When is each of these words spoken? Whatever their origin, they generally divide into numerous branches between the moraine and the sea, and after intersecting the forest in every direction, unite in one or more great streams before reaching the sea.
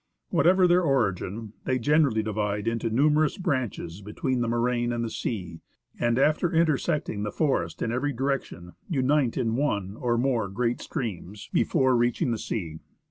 Whatever 0.29 0.67
their 0.67 0.81
origin, 0.81 1.53
they 1.65 1.77
generally 1.77 2.23
divide 2.23 2.67
into 2.67 2.89
numerous 2.89 3.37
branches 3.37 4.01
between 4.01 4.41
the 4.41 4.47
moraine 4.47 4.91
and 4.91 5.03
the 5.03 5.11
sea, 5.11 5.61
and 5.99 6.17
after 6.17 6.51
intersecting 6.51 7.21
the 7.21 7.31
forest 7.31 7.83
in 7.83 7.91
every 7.91 8.11
direction, 8.11 8.71
unite 8.89 9.37
in 9.37 9.55
one 9.55 9.95
or 9.95 10.17
more 10.17 10.47
great 10.49 10.81
streams 10.81 11.51
before 11.53 11.95
reaching 11.95 12.31
the 12.31 12.39
sea. 12.39 12.79